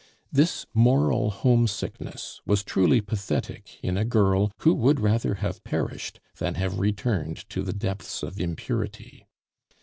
This 0.31 0.65
moral 0.73 1.29
home 1.29 1.67
sickness 1.67 2.41
was 2.43 2.63
truly 2.63 3.01
pathetic 3.01 3.77
in 3.83 3.97
a 3.97 4.03
girl 4.03 4.51
who 4.61 4.73
would 4.73 4.99
rather 4.99 5.35
have 5.35 5.63
perished 5.63 6.19
than 6.39 6.55
have 6.55 6.79
returned 6.79 7.47
to 7.51 7.61
the 7.61 7.71
depths 7.73 8.23
of 8.23 8.39
impurity. 8.39 9.27